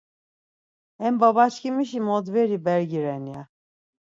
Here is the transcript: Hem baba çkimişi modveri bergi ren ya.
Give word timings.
Hem 1.03 1.13
baba 1.21 1.43
çkimişi 1.53 1.99
modveri 2.07 2.57
bergi 2.65 2.99
ren 3.05 3.25
ya. 3.33 3.41